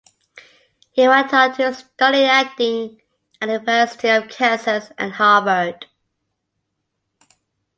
He 0.89 1.07
went 1.07 1.31
on 1.31 1.53
to 1.57 1.75
studying 1.75 2.25
acting 2.25 2.99
at 3.39 3.45
the 3.45 3.51
University 3.53 4.07
of 4.09 4.29
Kansas 4.29 4.91
and 4.97 5.13
Harvard. 5.13 5.85